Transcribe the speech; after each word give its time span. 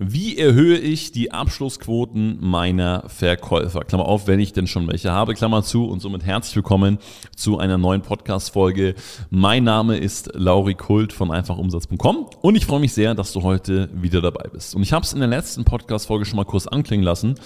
Wie 0.00 0.36
erhöhe 0.36 0.76
ich 0.76 1.12
die 1.12 1.30
Abschlussquoten 1.30 2.38
meiner 2.40 3.08
Verkäufer? 3.08 3.82
Klammer 3.82 4.06
auf, 4.06 4.26
wenn 4.26 4.40
ich 4.40 4.52
denn 4.52 4.66
schon 4.66 4.88
welche 4.88 5.12
habe, 5.12 5.34
Klammer 5.34 5.62
zu 5.62 5.86
und 5.86 6.00
somit 6.00 6.24
herzlich 6.24 6.56
willkommen 6.56 6.98
zu 7.36 7.60
einer 7.60 7.78
neuen 7.78 8.02
Podcast-Folge. 8.02 8.96
Mein 9.30 9.62
Name 9.62 9.96
ist 9.96 10.32
Lauri 10.34 10.74
Kult 10.74 11.12
von 11.12 11.30
einfachumsatz.com 11.30 12.26
und 12.42 12.56
ich 12.56 12.66
freue 12.66 12.80
mich 12.80 12.92
sehr, 12.92 13.14
dass 13.14 13.32
du 13.32 13.44
heute 13.44 13.88
wieder 13.94 14.20
dabei 14.20 14.48
bist. 14.48 14.74
Und 14.74 14.82
ich 14.82 14.92
habe 14.92 15.04
es 15.04 15.12
in 15.12 15.20
der 15.20 15.28
letzten 15.28 15.64
Podcast-Folge 15.64 16.24
schon 16.24 16.38
mal 16.38 16.44
kurz 16.44 16.66
anklingen 16.66 17.04
lassen. 17.04 17.36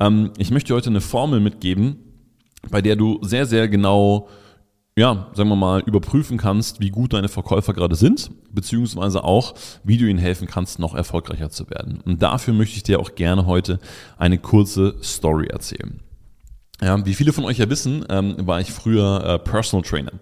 Ähm, 0.00 0.32
ich 0.38 0.50
möchte 0.50 0.72
dir 0.72 0.74
heute 0.74 0.90
eine 0.90 1.02
Formel 1.02 1.38
mitgeben, 1.38 2.00
bei 2.68 2.82
der 2.82 2.96
du 2.96 3.20
sehr, 3.22 3.46
sehr 3.46 3.68
genau 3.68 4.28
ja, 4.96 5.30
sagen 5.32 5.48
wir 5.48 5.56
mal, 5.56 5.80
überprüfen 5.80 6.36
kannst, 6.36 6.80
wie 6.80 6.90
gut 6.90 7.14
deine 7.14 7.28
Verkäufer 7.28 7.72
gerade 7.72 7.94
sind, 7.94 8.30
beziehungsweise 8.52 9.24
auch, 9.24 9.54
wie 9.84 9.96
du 9.96 10.04
ihnen 10.06 10.18
helfen 10.18 10.46
kannst, 10.46 10.78
noch 10.78 10.94
erfolgreicher 10.94 11.48
zu 11.48 11.70
werden. 11.70 12.02
Und 12.04 12.22
dafür 12.22 12.52
möchte 12.52 12.76
ich 12.76 12.82
dir 12.82 13.00
auch 13.00 13.14
gerne 13.14 13.46
heute 13.46 13.78
eine 14.18 14.38
kurze 14.38 14.96
Story 15.02 15.46
erzählen. 15.46 16.00
Ja, 16.82 17.06
wie 17.06 17.14
viele 17.14 17.32
von 17.32 17.44
euch 17.44 17.58
ja 17.58 17.70
wissen, 17.70 18.04
ähm, 18.10 18.36
war 18.40 18.60
ich 18.60 18.72
früher 18.72 19.24
äh, 19.24 19.38
Personal 19.38 19.82
Trainer. 19.82 20.12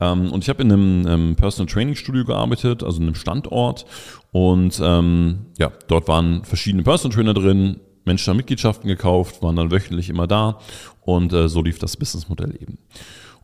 Ähm, 0.00 0.32
und 0.32 0.42
ich 0.42 0.48
habe 0.48 0.62
in 0.62 0.72
einem 0.72 1.06
ähm, 1.06 1.36
Personal 1.36 1.72
Training 1.72 1.94
Studio 1.94 2.24
gearbeitet, 2.24 2.82
also 2.82 2.98
in 2.98 3.04
einem 3.04 3.14
Standort. 3.14 3.86
Und 4.32 4.80
ähm, 4.82 5.46
ja, 5.58 5.70
dort 5.86 6.08
waren 6.08 6.44
verschiedene 6.44 6.82
Personal 6.82 7.14
Trainer 7.14 7.34
drin. 7.34 7.80
Menschen 8.06 8.30
haben 8.30 8.36
Mitgliedschaften 8.38 8.88
gekauft, 8.88 9.42
waren 9.42 9.56
dann 9.56 9.70
wöchentlich 9.70 10.08
immer 10.08 10.26
da. 10.26 10.58
Und 11.02 11.32
äh, 11.32 11.48
so 11.48 11.62
lief 11.62 11.78
das 11.78 11.96
Businessmodell 11.96 12.54
eben. 12.60 12.78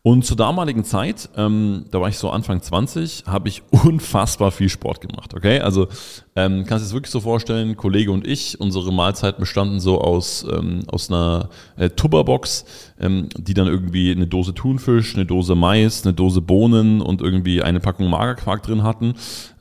Und 0.05 0.25
zur 0.25 0.37
damaligen 0.37 0.83
Zeit, 0.83 1.29
ähm, 1.37 1.85
da 1.93 2.01
war 2.01 2.09
ich 2.09 2.19
so 2.19 2.31
Anfang 2.31 2.61
20, 2.61 3.23
habe 3.27 3.49
ich 3.49 3.63
unfassbar 3.71 4.51
viel 4.51 4.69
Sport 4.69 5.01
gemacht. 5.01 5.33
Okay, 5.33 5.61
also 5.61 5.87
ähm, 6.35 6.65
kannst 6.67 6.85
du 6.85 6.89
es 6.89 6.93
wirklich 6.93 7.13
so 7.13 7.21
vorstellen, 7.21 7.77
Kollege 7.77 8.11
und 8.11 8.27
ich, 8.27 8.59
unsere 8.59 8.93
Mahlzeiten 8.93 9.39
bestanden 9.39 9.79
so 9.79 10.01
aus, 10.01 10.45
ähm, 10.51 10.81
aus 10.89 11.09
einer 11.09 11.51
äh, 11.77 11.89
Tupperbox, 11.89 12.65
ähm, 12.99 13.29
die 13.37 13.55
dann 13.55 13.69
irgendwie 13.69 14.11
eine 14.11 14.27
Dose 14.27 14.55
Thunfisch, 14.55 15.15
eine 15.15 15.25
Dose 15.25 15.55
Mais, 15.55 16.05
eine 16.05 16.15
Dose 16.15 16.41
Bohnen 16.41 17.01
und 17.01 17.21
irgendwie 17.21 17.63
eine 17.63 17.79
Packung 17.79 18.11
Magerquark 18.11 18.65
drin 18.65 18.83
hatten 18.83 19.15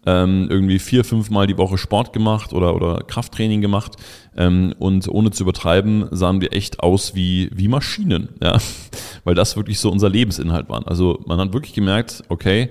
ähm, 0.05 0.47
irgendwie 0.49 0.79
vier, 0.79 1.03
fünf 1.03 1.29
Mal 1.29 1.47
die 1.47 1.57
Woche 1.57 1.77
Sport 1.77 2.13
gemacht 2.13 2.53
oder, 2.53 2.75
oder 2.75 3.03
Krafttraining 3.05 3.61
gemacht. 3.61 3.97
Ähm, 4.35 4.73
und 4.79 5.07
ohne 5.07 5.31
zu 5.31 5.43
übertreiben, 5.43 6.07
sahen 6.11 6.41
wir 6.41 6.53
echt 6.53 6.79
aus 6.79 7.15
wie, 7.15 7.49
wie 7.53 7.67
Maschinen, 7.67 8.29
ja. 8.41 8.57
Weil 9.23 9.35
das 9.35 9.55
wirklich 9.55 9.79
so 9.79 9.91
unser 9.91 10.09
Lebensinhalt 10.09 10.69
war. 10.69 10.87
Also 10.87 11.19
man 11.25 11.39
hat 11.39 11.53
wirklich 11.53 11.73
gemerkt, 11.73 12.23
okay, 12.29 12.69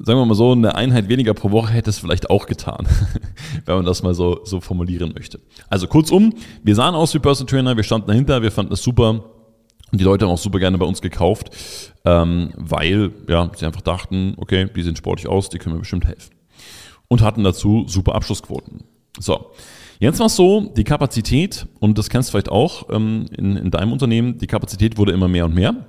sagen 0.00 0.18
wir 0.18 0.24
mal 0.24 0.34
so, 0.34 0.52
eine 0.52 0.74
Einheit 0.74 1.08
weniger 1.08 1.34
pro 1.34 1.50
Woche 1.50 1.72
hätte 1.72 1.90
es 1.90 1.98
vielleicht 1.98 2.30
auch 2.30 2.46
getan, 2.46 2.86
wenn 3.66 3.76
man 3.76 3.84
das 3.84 4.02
mal 4.02 4.14
so, 4.14 4.40
so 4.44 4.60
formulieren 4.60 5.12
möchte. 5.14 5.40
Also 5.68 5.86
kurzum, 5.86 6.32
wir 6.62 6.74
sahen 6.74 6.94
aus 6.94 7.12
wie 7.14 7.18
Personal 7.18 7.50
Trainer, 7.50 7.76
wir 7.76 7.84
standen 7.84 8.08
dahinter, 8.08 8.42
wir 8.42 8.52
fanden 8.52 8.72
es 8.72 8.82
super, 8.82 9.24
und 9.92 10.00
die 10.00 10.04
Leute 10.04 10.24
haben 10.24 10.32
auch 10.32 10.38
super 10.38 10.58
gerne 10.58 10.78
bei 10.78 10.86
uns 10.86 11.00
gekauft, 11.00 11.50
ähm, 12.04 12.52
weil 12.56 13.12
ja, 13.28 13.50
sie 13.54 13.66
einfach 13.66 13.82
dachten, 13.82 14.34
okay, 14.36 14.68
die 14.74 14.82
sehen 14.82 14.96
sportlich 14.96 15.28
aus, 15.28 15.48
die 15.48 15.58
können 15.58 15.74
mir 15.74 15.80
bestimmt 15.80 16.06
helfen. 16.06 16.34
Und 17.08 17.22
hatten 17.22 17.44
dazu 17.44 17.84
super 17.86 18.14
Abschlussquoten. 18.16 18.82
So, 19.18 19.52
jetzt 20.00 20.18
war 20.18 20.26
es 20.26 20.36
so, 20.36 20.72
die 20.76 20.84
Kapazität, 20.84 21.66
und 21.78 21.98
das 21.98 22.10
kennst 22.10 22.28
du 22.28 22.32
vielleicht 22.32 22.50
auch 22.50 22.90
ähm, 22.90 23.26
in, 23.36 23.56
in 23.56 23.70
deinem 23.70 23.92
Unternehmen, 23.92 24.38
die 24.38 24.48
Kapazität 24.48 24.98
wurde 24.98 25.12
immer 25.12 25.28
mehr 25.28 25.44
und 25.44 25.54
mehr. 25.54 25.86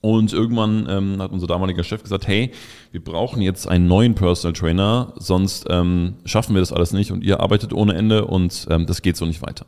Und 0.00 0.32
irgendwann 0.32 0.86
ähm, 0.88 1.20
hat 1.20 1.32
unser 1.32 1.46
damaliger 1.46 1.82
Chef 1.82 2.02
gesagt, 2.02 2.28
hey, 2.28 2.52
wir 2.92 3.02
brauchen 3.02 3.40
jetzt 3.40 3.66
einen 3.66 3.88
neuen 3.88 4.14
Personal 4.14 4.52
Trainer, 4.52 5.14
sonst 5.16 5.66
ähm, 5.70 6.16
schaffen 6.26 6.54
wir 6.54 6.60
das 6.60 6.72
alles 6.72 6.92
nicht 6.92 7.10
und 7.10 7.24
ihr 7.24 7.40
arbeitet 7.40 7.72
ohne 7.72 7.94
Ende 7.94 8.26
und 8.26 8.66
ähm, 8.70 8.86
das 8.86 9.02
geht 9.02 9.16
so 9.16 9.24
nicht 9.24 9.42
weiter. 9.42 9.66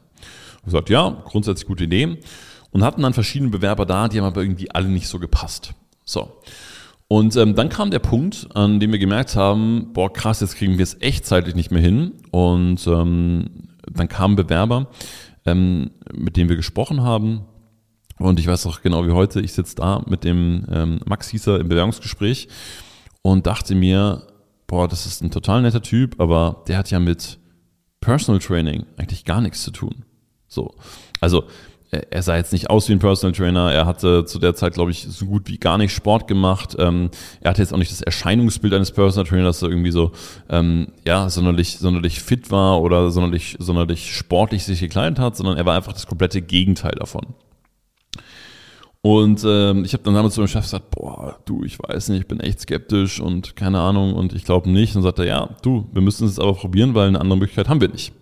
Und 0.58 0.66
gesagt, 0.66 0.90
ja, 0.90 1.22
grundsätzlich 1.24 1.66
gute 1.66 1.84
Idee 1.84 2.18
und 2.72 2.82
hatten 2.84 3.02
dann 3.02 3.14
verschiedene 3.14 3.50
Bewerber 3.50 3.86
da, 3.86 4.08
die 4.08 4.18
haben 4.18 4.26
aber 4.26 4.42
irgendwie 4.42 4.70
alle 4.70 4.88
nicht 4.88 5.08
so 5.08 5.18
gepasst. 5.18 5.74
So. 6.04 6.40
Und 7.08 7.34
ähm, 7.36 7.56
dann 7.56 7.68
kam 7.68 7.90
der 7.90 7.98
Punkt, 7.98 8.48
an 8.54 8.78
dem 8.78 8.92
wir 8.92 9.00
gemerkt 9.00 9.34
haben, 9.34 9.92
boah 9.92 10.12
krass, 10.12 10.40
jetzt 10.40 10.54
kriegen 10.54 10.78
wir 10.78 10.84
es 10.84 10.96
echt 11.00 11.26
zeitlich 11.26 11.56
nicht 11.56 11.72
mehr 11.72 11.82
hin. 11.82 12.12
Und 12.30 12.86
ähm, 12.86 13.68
dann 13.92 14.08
kamen 14.08 14.36
Bewerber, 14.36 14.86
ähm, 15.44 15.90
mit 16.14 16.36
denen 16.36 16.48
wir 16.48 16.56
gesprochen 16.56 17.02
haben. 17.02 17.46
Und 18.18 18.38
ich 18.38 18.46
weiß 18.46 18.66
auch 18.66 18.82
genau 18.82 19.04
wie 19.06 19.12
heute, 19.12 19.40
ich 19.40 19.54
sitze 19.54 19.76
da 19.76 20.04
mit 20.06 20.22
dem 20.22 20.66
ähm, 20.70 21.00
Max 21.06 21.28
Hieser 21.30 21.58
im 21.58 21.68
Bewerbungsgespräch 21.68 22.48
und 23.22 23.46
dachte 23.46 23.74
mir, 23.74 24.26
boah, 24.66 24.86
das 24.86 25.06
ist 25.06 25.22
ein 25.22 25.32
total 25.32 25.62
netter 25.62 25.82
Typ, 25.82 26.20
aber 26.20 26.62
der 26.68 26.78
hat 26.78 26.90
ja 26.90 27.00
mit 27.00 27.40
Personal 28.00 28.40
Training 28.40 28.86
eigentlich 28.96 29.24
gar 29.24 29.40
nichts 29.40 29.62
zu 29.62 29.72
tun. 29.72 30.04
So. 30.46 30.74
Also 31.20 31.44
er 31.90 32.22
sah 32.22 32.36
jetzt 32.36 32.52
nicht 32.52 32.70
aus 32.70 32.88
wie 32.88 32.92
ein 32.92 33.00
Personal 33.00 33.32
Trainer. 33.32 33.72
Er 33.72 33.84
hatte 33.84 34.24
zu 34.24 34.38
der 34.38 34.54
Zeit, 34.54 34.74
glaube 34.74 34.92
ich, 34.92 35.06
so 35.08 35.26
gut 35.26 35.48
wie 35.48 35.58
gar 35.58 35.76
nicht 35.76 35.92
Sport 35.92 36.28
gemacht. 36.28 36.76
Ähm, 36.78 37.10
er 37.40 37.50
hatte 37.50 37.62
jetzt 37.62 37.72
auch 37.72 37.78
nicht 37.78 37.90
das 37.90 38.00
Erscheinungsbild 38.00 38.72
eines 38.72 38.92
Personal 38.92 39.28
Trainers, 39.28 39.60
der 39.60 39.70
irgendwie 39.70 39.90
so, 39.90 40.12
ähm, 40.48 40.92
ja, 41.04 41.28
sonderlich, 41.28 41.78
sonderlich 41.78 42.20
fit 42.20 42.50
war 42.50 42.80
oder 42.80 43.10
sonderlich, 43.10 43.56
sonderlich 43.58 44.14
sportlich 44.14 44.64
sich 44.64 44.80
gekleidet 44.80 45.18
hat, 45.18 45.36
sondern 45.36 45.56
er 45.56 45.66
war 45.66 45.76
einfach 45.76 45.92
das 45.92 46.06
komplette 46.06 46.42
Gegenteil 46.42 46.92
davon. 46.92 47.34
Und 49.02 49.42
ähm, 49.46 49.84
ich 49.84 49.94
habe 49.94 50.02
dann 50.04 50.14
damals 50.14 50.34
zu 50.34 50.40
meinem 50.40 50.48
Chef 50.48 50.64
gesagt, 50.64 50.90
boah, 50.90 51.38
du, 51.46 51.64
ich 51.64 51.78
weiß 51.82 52.10
nicht, 52.10 52.20
ich 52.20 52.28
bin 52.28 52.38
echt 52.38 52.60
skeptisch 52.60 53.18
und 53.18 53.56
keine 53.56 53.80
Ahnung 53.80 54.14
und 54.14 54.34
ich 54.34 54.44
glaube 54.44 54.70
nicht. 54.70 54.94
Und 54.94 55.02
sagte, 55.02 55.26
ja, 55.26 55.48
du, 55.62 55.88
wir 55.92 56.02
müssen 56.02 56.26
es 56.28 56.38
aber 56.38 56.52
probieren, 56.52 56.94
weil 56.94 57.08
eine 57.08 57.20
andere 57.20 57.38
Möglichkeit 57.38 57.68
haben 57.68 57.80
wir 57.80 57.88
nicht. 57.88 58.12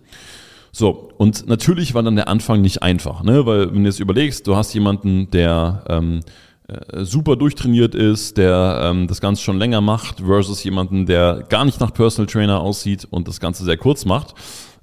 So, 0.71 1.11
und 1.17 1.47
natürlich 1.47 1.93
war 1.93 2.03
dann 2.03 2.15
der 2.15 2.27
Anfang 2.27 2.61
nicht 2.61 2.83
einfach, 2.83 3.23
ne? 3.23 3.45
weil 3.45 3.73
wenn 3.73 3.83
du 3.83 3.89
jetzt 3.89 3.99
überlegst, 3.99 4.45
du 4.47 4.55
hast 4.55 4.73
jemanden, 4.73 5.29
der 5.31 5.83
ähm, 5.89 6.21
äh, 6.67 7.03
super 7.03 7.35
durchtrainiert 7.35 7.95
ist, 7.95 8.37
der 8.37 8.81
ähm, 8.83 9.07
das 9.07 9.21
Ganze 9.21 9.41
schon 9.41 9.57
länger 9.57 9.81
macht, 9.81 10.19
versus 10.19 10.63
jemanden, 10.63 11.07
der 11.07 11.43
gar 11.49 11.65
nicht 11.65 11.79
nach 11.79 11.93
Personal 11.93 12.27
Trainer 12.27 12.59
aussieht 12.59 13.07
und 13.09 13.27
das 13.27 13.39
Ganze 13.39 13.63
sehr 13.63 13.77
kurz 13.77 14.05
macht. 14.05 14.35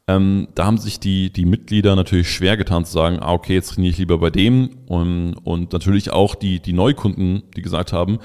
Ähm, 0.08 0.48
da 0.54 0.66
haben 0.66 0.78
sich 0.78 1.00
die, 1.00 1.32
die 1.32 1.44
Mitglieder 1.44 1.96
natürlich 1.96 2.30
schwer 2.30 2.56
getan 2.56 2.84
zu 2.84 2.92
sagen, 2.92 3.18
ah, 3.20 3.32
okay, 3.32 3.54
jetzt 3.54 3.74
trainiere 3.74 3.92
ich 3.92 3.98
lieber 3.98 4.18
bei 4.18 4.30
dem. 4.30 4.70
Und, 4.86 5.34
und 5.44 5.72
natürlich 5.72 6.10
auch 6.10 6.34
die, 6.34 6.60
die 6.60 6.72
Neukunden, 6.72 7.42
die 7.56 7.62
gesagt 7.62 7.92
haben, 7.92 8.18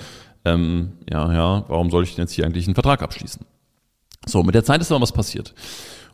ähm, 0.45 0.93
ja, 1.09 1.31
ja, 1.33 1.65
warum 1.67 1.89
soll 1.91 2.03
ich 2.03 2.15
denn 2.15 2.23
jetzt 2.23 2.33
hier 2.33 2.45
eigentlich 2.45 2.67
einen 2.67 2.75
Vertrag 2.75 3.01
abschließen? 3.01 3.45
So, 4.25 4.43
mit 4.43 4.55
der 4.55 4.63
Zeit 4.63 4.81
ist 4.81 4.91
aber 4.91 5.01
was 5.01 5.11
passiert. 5.11 5.53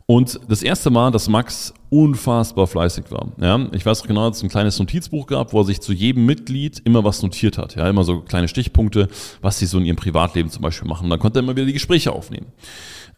Und 0.10 0.40
das 0.48 0.64
erste 0.64 0.90
Mal, 0.90 1.12
dass 1.12 1.28
Max 1.28 1.74
unfassbar 1.90 2.66
fleißig 2.66 3.12
war. 3.12 3.28
Ja, 3.42 3.68
ich 3.74 3.86
weiß 3.86 4.04
genau, 4.04 4.30
dass 4.30 4.38
es 4.38 4.44
ein 4.44 4.50
kleines 4.50 4.80
Notizbuch 4.80 5.28
gab, 5.28 5.52
wo 5.52 5.60
er 5.60 5.66
sich 5.66 5.82
zu 5.82 5.92
jedem 5.92 6.26
Mitglied 6.26 6.82
immer 6.86 7.04
was 7.04 7.22
notiert 7.22 7.58
hat. 7.58 7.76
Ja, 7.76 7.90
immer 7.90 8.06
so 8.06 8.22
kleine 8.22 8.48
Stichpunkte, 8.48 9.10
was 9.42 9.60
sie 9.60 9.66
so 9.66 9.78
in 9.78 9.86
ihrem 9.86 9.98
Privatleben 9.98 10.50
zum 10.50 10.62
Beispiel 10.62 10.88
machen. 10.88 11.10
Dann 11.10 11.20
konnte 11.20 11.40
er 11.40 11.44
immer 11.44 11.58
wieder 11.58 11.66
die 11.66 11.74
Gespräche 11.74 12.14
aufnehmen. 12.14 12.48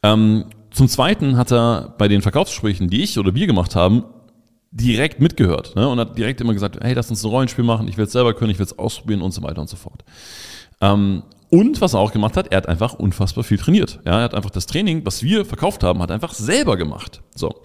Ähm, 0.02 0.46
zum 0.72 0.88
Zweiten 0.88 1.38
hat 1.38 1.52
er 1.52 1.94
bei 2.00 2.08
den 2.08 2.24
Verkaufsgesprächen, 2.24 2.90
die 2.90 3.04
ich 3.04 3.20
oder 3.20 3.36
wir 3.36 3.46
gemacht 3.46 3.76
haben, 3.76 4.04
direkt 4.72 5.20
mitgehört 5.20 5.76
ne? 5.76 5.88
und 5.88 6.00
hat 6.00 6.18
direkt 6.18 6.42
immer 6.42 6.54
gesagt, 6.54 6.78
hey, 6.82 6.94
lass 6.94 7.12
uns 7.12 7.24
ein 7.24 7.30
Rollenspiel 7.30 7.66
machen, 7.66 7.88
ich 7.88 7.98
will 7.98 8.06
es 8.06 8.12
selber 8.12 8.34
können, 8.34 8.52
ich 8.52 8.60
will 8.60 8.66
es 8.66 8.78
ausprobieren 8.78 9.22
und 9.22 9.32
so 9.32 9.44
weiter 9.44 9.62
und 9.62 9.70
so 9.70 9.78
fort. 9.78 10.04
Ähm, 10.82 11.24
und 11.50 11.82
was 11.82 11.94
er 11.94 12.00
auch 12.00 12.12
gemacht 12.12 12.38
hat, 12.38 12.52
er 12.52 12.58
hat 12.58 12.70
einfach 12.70 12.94
unfassbar 12.94 13.44
viel 13.44 13.58
trainiert. 13.58 14.00
Ja, 14.06 14.20
er 14.20 14.24
hat 14.24 14.36
einfach 14.36 14.52
das 14.52 14.68
Training, 14.68 15.06
was 15.06 15.24
wir 15.24 15.46
verkauft 15.46 15.84
haben, 15.84 16.02
hat 16.02 16.12
einfach 16.12 16.34
selber 16.34 16.78
gemacht. 16.78 17.22
So. 17.36 17.62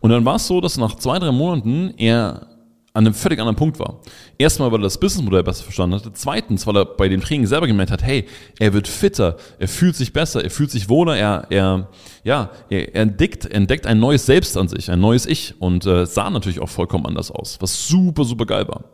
Und 0.00 0.10
dann 0.10 0.24
war 0.24 0.36
es 0.36 0.46
so, 0.46 0.60
dass 0.60 0.78
nach 0.78 0.94
zwei, 0.96 1.18
drei 1.18 1.32
Monaten 1.32 1.92
er 1.98 2.48
an 2.96 3.04
einem 3.04 3.12
völlig 3.12 3.38
anderen 3.38 3.56
Punkt 3.56 3.78
war. 3.78 4.00
Erstmal, 4.38 4.72
weil 4.72 4.80
er 4.80 4.84
das 4.84 4.98
Businessmodell 4.98 5.42
besser 5.42 5.64
verstanden 5.64 5.96
hatte. 5.96 6.14
Zweitens, 6.14 6.66
weil 6.66 6.78
er 6.78 6.86
bei 6.86 7.10
dem 7.10 7.20
Training 7.20 7.46
selber 7.46 7.66
gemerkt 7.66 7.92
hat, 7.92 8.02
hey, 8.02 8.24
er 8.58 8.72
wird 8.72 8.88
fitter, 8.88 9.36
er 9.58 9.68
fühlt 9.68 9.96
sich 9.96 10.14
besser, 10.14 10.42
er 10.42 10.48
fühlt 10.48 10.70
sich 10.70 10.88
wohler, 10.88 11.14
er, 11.14 11.46
er, 11.50 11.90
ja, 12.24 12.50
er 12.70 12.94
entdeckt, 12.94 13.44
entdeckt 13.44 13.86
ein 13.86 14.00
neues 14.00 14.24
Selbst 14.24 14.56
an 14.56 14.68
sich, 14.68 14.90
ein 14.90 14.98
neues 15.00 15.26
Ich 15.26 15.60
und 15.60 15.84
äh, 15.84 16.06
sah 16.06 16.30
natürlich 16.30 16.60
auch 16.60 16.70
vollkommen 16.70 17.04
anders 17.04 17.30
aus, 17.30 17.58
was 17.60 17.86
super, 17.86 18.24
super 18.24 18.46
geil 18.46 18.66
war. 18.66 18.84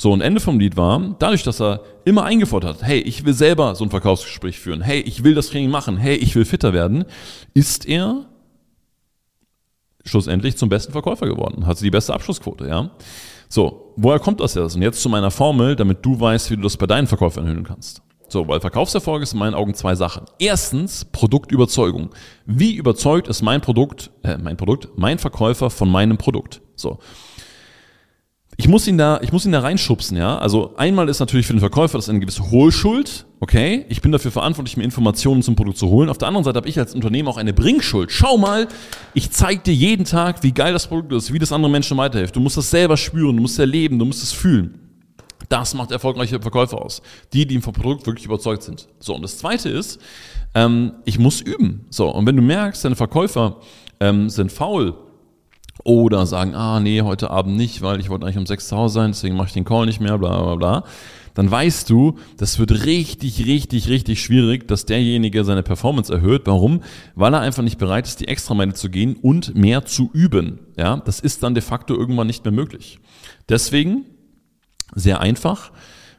So, 0.00 0.12
und 0.12 0.22
Ende 0.22 0.40
vom 0.40 0.58
Lied 0.58 0.78
war, 0.78 1.14
dadurch, 1.18 1.42
dass 1.42 1.60
er 1.60 1.82
immer 2.06 2.24
eingefordert 2.24 2.76
hat, 2.76 2.82
hey, 2.82 3.00
ich 3.00 3.26
will 3.26 3.34
selber 3.34 3.74
so 3.74 3.84
ein 3.84 3.90
Verkaufsgespräch 3.90 4.58
führen, 4.58 4.80
hey, 4.80 5.00
ich 5.00 5.24
will 5.24 5.34
das 5.34 5.50
Training 5.50 5.68
machen, 5.68 5.98
hey, 5.98 6.16
ich 6.16 6.34
will 6.34 6.46
fitter 6.46 6.72
werden, 6.72 7.04
ist 7.52 7.86
er 7.86 8.24
schlussendlich 10.06 10.56
zum 10.56 10.70
besten 10.70 10.92
Verkäufer 10.92 11.26
geworden, 11.26 11.66
hat 11.66 11.82
die 11.82 11.90
beste 11.90 12.14
Abschlussquote, 12.14 12.66
ja. 12.66 12.92
So, 13.50 13.92
woher 13.96 14.20
kommt 14.20 14.40
das 14.40 14.54
jetzt? 14.54 14.74
Und 14.74 14.80
jetzt 14.80 15.02
zu 15.02 15.10
meiner 15.10 15.30
Formel, 15.30 15.76
damit 15.76 15.98
du 16.02 16.18
weißt, 16.18 16.50
wie 16.50 16.56
du 16.56 16.62
das 16.62 16.78
bei 16.78 16.86
deinen 16.86 17.06
Verkäufern 17.06 17.44
erhöhen 17.44 17.64
kannst. 17.64 18.00
So, 18.26 18.48
weil 18.48 18.60
Verkaufserfolg 18.60 19.22
ist 19.22 19.34
in 19.34 19.38
meinen 19.38 19.54
Augen 19.54 19.74
zwei 19.74 19.96
Sachen. 19.96 20.24
Erstens 20.38 21.04
Produktüberzeugung. 21.04 22.08
Wie 22.46 22.74
überzeugt 22.74 23.28
ist 23.28 23.42
mein 23.42 23.60
Produkt, 23.60 24.12
äh, 24.22 24.38
mein 24.38 24.56
Produkt, 24.56 24.96
mein 24.96 25.18
Verkäufer 25.18 25.68
von 25.68 25.90
meinem 25.90 26.16
Produkt? 26.16 26.62
So 26.74 27.00
ich 28.60 28.68
muss 28.68 28.86
ihn 28.86 28.98
da, 28.98 29.20
ich 29.22 29.32
muss 29.32 29.46
ihn 29.46 29.52
da 29.52 29.60
reinschubsen, 29.60 30.18
ja. 30.18 30.36
Also 30.36 30.74
einmal 30.76 31.08
ist 31.08 31.18
natürlich 31.18 31.46
für 31.46 31.54
den 31.54 31.60
Verkäufer 31.60 31.96
das 31.96 32.10
eine 32.10 32.20
gewisse 32.20 32.50
Hohlschuld, 32.50 33.24
okay. 33.40 33.86
Ich 33.88 34.02
bin 34.02 34.12
dafür 34.12 34.30
verantwortlich, 34.30 34.76
mir 34.76 34.84
Informationen 34.84 35.42
zum 35.42 35.56
Produkt 35.56 35.78
zu 35.78 35.88
holen. 35.88 36.10
Auf 36.10 36.18
der 36.18 36.28
anderen 36.28 36.44
Seite 36.44 36.58
habe 36.58 36.68
ich 36.68 36.78
als 36.78 36.94
Unternehmen 36.94 37.26
auch 37.26 37.38
eine 37.38 37.54
Bringschuld. 37.54 38.12
Schau 38.12 38.36
mal, 38.36 38.68
ich 39.14 39.30
zeige 39.30 39.62
dir 39.62 39.72
jeden 39.72 40.04
Tag, 40.04 40.42
wie 40.42 40.52
geil 40.52 40.74
das 40.74 40.88
Produkt 40.88 41.10
ist, 41.14 41.32
wie 41.32 41.38
das 41.38 41.52
andere 41.52 41.72
Menschen 41.72 41.96
weiterhilft. 41.96 42.36
Du 42.36 42.40
musst 42.40 42.58
das 42.58 42.68
selber 42.68 42.98
spüren, 42.98 43.34
du 43.34 43.40
musst 43.40 43.54
es 43.54 43.60
erleben, 43.60 43.98
du 43.98 44.04
musst 44.04 44.22
es 44.22 44.32
fühlen. 44.32 44.78
Das 45.48 45.72
macht 45.72 45.90
erfolgreiche 45.90 46.38
Verkäufer 46.38 46.82
aus. 46.82 47.00
Die, 47.32 47.46
die 47.46 47.58
vom 47.62 47.72
Produkt 47.72 48.06
wirklich 48.06 48.26
überzeugt 48.26 48.62
sind. 48.62 48.88
So, 48.98 49.14
und 49.14 49.22
das 49.22 49.38
zweite 49.38 49.70
ist, 49.70 49.98
ähm, 50.54 50.92
ich 51.06 51.18
muss 51.18 51.40
üben. 51.40 51.86
So, 51.88 52.10
und 52.10 52.26
wenn 52.26 52.36
du 52.36 52.42
merkst, 52.42 52.84
deine 52.84 52.94
Verkäufer 52.94 53.56
ähm, 54.00 54.28
sind 54.28 54.52
faul, 54.52 54.96
oder 55.84 56.26
sagen, 56.26 56.54
ah 56.54 56.80
nee, 56.80 57.02
heute 57.02 57.30
Abend 57.30 57.56
nicht, 57.56 57.82
weil 57.82 58.00
ich 58.00 58.08
wollte 58.10 58.26
eigentlich 58.26 58.38
um 58.38 58.46
sechs 58.46 58.68
zu 58.68 58.76
Hause 58.76 58.94
sein, 58.94 59.10
deswegen 59.10 59.36
mache 59.36 59.48
ich 59.48 59.52
den 59.54 59.64
Call 59.64 59.86
nicht 59.86 60.00
mehr, 60.00 60.18
bla 60.18 60.42
bla 60.42 60.54
bla. 60.56 60.84
Dann 61.34 61.50
weißt 61.50 61.88
du, 61.88 62.18
das 62.36 62.58
wird 62.58 62.84
richtig, 62.84 63.46
richtig, 63.46 63.88
richtig 63.88 64.22
schwierig, 64.22 64.66
dass 64.66 64.84
derjenige 64.84 65.44
seine 65.44 65.62
Performance 65.62 66.12
erhöht. 66.12 66.42
Warum? 66.46 66.82
Weil 67.14 67.34
er 67.34 67.40
einfach 67.40 67.62
nicht 67.62 67.78
bereit 67.78 68.06
ist, 68.06 68.20
die 68.20 68.28
Extrameile 68.28 68.74
zu 68.74 68.90
gehen 68.90 69.16
und 69.16 69.54
mehr 69.54 69.84
zu 69.84 70.10
üben. 70.12 70.58
Ja, 70.76 70.96
das 70.96 71.20
ist 71.20 71.42
dann 71.42 71.54
de 71.54 71.62
facto 71.62 71.94
irgendwann 71.94 72.26
nicht 72.26 72.44
mehr 72.44 72.52
möglich. 72.52 72.98
Deswegen, 73.48 74.04
sehr 74.94 75.20
einfach, 75.20 75.70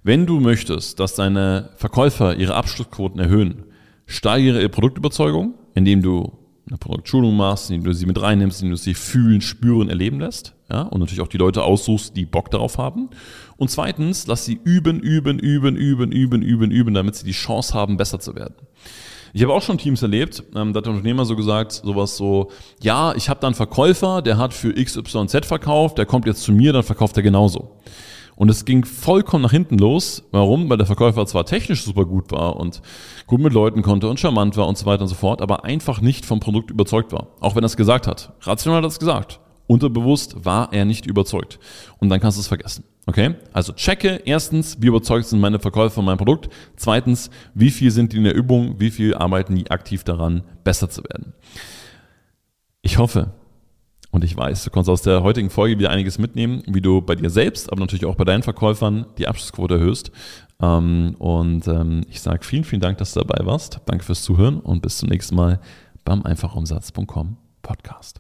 wenn 0.04 0.26
du 0.26 0.40
möchtest, 0.40 1.00
dass 1.00 1.16
deine 1.16 1.72
Verkäufer 1.76 2.36
ihre 2.38 2.56
Abschlussquoten 2.56 3.20
erhöhen, 3.20 3.66
steigere 4.06 4.60
ihre 4.60 4.70
Produktüberzeugung, 4.70 5.56
indem 5.76 6.02
du 6.02 6.41
eine 6.68 6.78
Produktschulung 6.78 7.36
machst, 7.36 7.70
indem 7.70 7.86
du 7.86 7.94
sie 7.94 8.06
mit 8.06 8.22
reinnimmst, 8.22 8.62
indem 8.62 8.72
du 8.72 8.78
sie 8.78 8.94
fühlen, 8.94 9.42
spüren, 9.42 9.90
erleben 9.90 10.20
lässt. 10.20 10.54
Ja, 10.70 10.84
und 10.84 11.00
natürlich 11.00 11.22
auch 11.22 11.28
die 11.28 11.38
Leute 11.38 11.64
aussuchst, 11.64 12.16
die 12.16 12.26
Bock 12.26 12.50
darauf 12.50 12.78
haben. 12.78 13.10
Und 13.58 13.70
zweitens, 13.70 14.28
lass 14.28 14.46
sie 14.46 14.60
üben, 14.64 15.00
üben, 15.00 15.38
üben, 15.38 15.76
üben, 15.76 16.12
üben, 16.12 16.42
üben, 16.42 16.72
üben, 16.72 16.94
damit 16.94 17.16
sie 17.16 17.26
die 17.26 17.32
Chance 17.32 17.74
haben, 17.74 17.98
besser 17.98 18.20
zu 18.20 18.36
werden. 18.36 18.56
Ich 19.34 19.44
habe 19.44 19.54
auch 19.54 19.62
schon 19.62 19.78
Teams 19.78 20.02
erlebt, 20.02 20.44
ähm, 20.56 20.74
da 20.74 20.80
hat 20.80 20.86
der 20.86 20.94
Unternehmer 20.94 21.26
so 21.26 21.36
gesagt, 21.36 21.72
sowas 21.72 22.18
so, 22.18 22.52
ja, 22.82 23.14
ich 23.16 23.30
habe 23.30 23.40
da 23.40 23.48
einen 23.48 23.56
Verkäufer, 23.56 24.22
der 24.22 24.38
hat 24.38 24.54
für 24.54 24.74
XYZ 24.74 25.46
verkauft, 25.46 25.98
der 25.98 26.06
kommt 26.06 26.26
jetzt 26.26 26.44
zu 26.44 26.52
mir, 26.52 26.74
dann 26.74 26.84
verkauft 26.84 27.16
er 27.18 27.24
genauso. 27.24 27.78
Und 28.36 28.50
es 28.50 28.66
ging 28.66 28.86
vollkommen 28.86 29.44
nach 29.44 29.52
hinten 29.52 29.78
los. 29.78 30.24
Warum? 30.32 30.70
Weil 30.70 30.78
der 30.78 30.88
Verkäufer 30.88 31.26
zwar 31.26 31.46
technisch 31.46 31.84
super 31.84 32.06
gut 32.06 32.32
war 32.32 32.56
und 32.56 32.82
gut 33.28 33.42
mit 33.42 33.54
Leuten 33.54 33.82
konnte 33.82 34.10
und 34.10 34.20
charmant 34.20 34.58
war 34.58 34.68
und 34.68 34.78
so 34.78 34.86
weiter 34.86 35.04
und 35.04 35.10
so 35.10 35.16
fort, 35.16 35.42
aber 35.42 35.66
einfach 35.66 36.02
nicht 36.02 36.26
vom 36.26 36.40
Produkt 36.40 36.72
überzeugt 36.72 37.12
war. 37.12 37.28
Auch 37.40 37.56
wenn 37.56 37.64
er 37.64 37.68
es 37.68 37.78
gesagt 37.78 38.08
hat. 38.08 38.34
Rational 38.42 38.78
hat 38.78 38.86
er 38.86 38.90
es 38.90 39.00
gesagt. 39.00 39.40
Unterbewusst 39.68 40.44
war 40.44 40.74
er 40.74 40.86
nicht 40.86 41.06
überzeugt. 41.06 41.60
Und 42.00 42.10
dann 42.10 42.20
kannst 42.20 42.38
du 42.38 42.42
es 42.42 42.48
vergessen. 42.48 42.84
Okay? 43.06 43.36
Also 43.54 43.74
checke 43.74 44.22
erstens, 44.26 44.82
wie 44.82 44.88
überzeugt 44.88 45.28
sind 45.28 45.40
meine 45.40 45.60
Verkäufer 45.60 45.96
von 45.96 46.06
meinem 46.06 46.18
Produkt. 46.18 46.50
Zweitens, 46.76 47.30
wie 47.54 47.72
viel 47.72 47.92
sind 47.92 48.14
die 48.14 48.18
in 48.18 48.24
der 48.24 48.36
Übung? 48.36 48.80
Wie 48.80 48.92
viel 48.92 49.16
arbeiten 49.16 49.56
die 49.56 49.72
aktiv 49.72 50.04
daran, 50.04 50.44
besser 50.64 50.90
zu 50.90 51.04
werden? 51.04 51.34
Ich 52.82 52.98
hoffe, 52.98 53.34
und 54.12 54.24
ich 54.26 54.36
weiß, 54.36 54.66
du 54.66 54.70
kannst 54.70 54.90
aus 54.90 55.02
der 55.02 55.24
heutigen 55.24 55.50
Folge 55.50 55.80
wieder 55.80 55.90
einiges 55.90 56.20
mitnehmen, 56.20 56.64
wie 56.68 56.82
du 56.82 57.02
bei 57.02 57.16
dir 57.16 57.30
selbst, 57.30 57.72
aber 57.72 57.80
natürlich 57.80 58.06
auch 58.06 58.16
bei 58.16 58.26
deinen 58.26 58.44
Verkäufern 58.44 59.06
die 59.18 59.28
Abschlussquote 59.28 59.76
erhöhst. 59.76 60.12
Ähm, 60.62 61.16
und 61.18 61.68
ähm, 61.68 62.02
ich 62.10 62.22
sage 62.22 62.44
vielen, 62.44 62.66
vielen 62.66 62.82
Dank, 62.82 62.98
dass 62.98 63.14
du 63.14 63.22
dabei 63.22 63.46
warst. 63.46 63.80
Danke 63.86 64.04
fürs 64.04 64.22
Zuhören 64.22 64.60
und 64.60 64.82
bis 64.82 64.98
zum 64.98 65.10
nächsten 65.10 65.36
Mal 65.36 65.62
beim 66.04 66.24
einfachumsatz.com 66.24 67.38
Podcast. 67.62 68.20